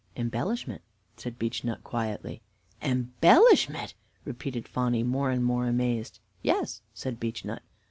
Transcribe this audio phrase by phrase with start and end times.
[0.15, 0.81] "Embellishment,"
[1.15, 2.41] said Beechnut quietly.
[2.81, 3.93] "Embellishment!"
[4.25, 6.17] repeated Phonny, more and more amazed.
[6.41, 7.61] "Yes," said Beechnut.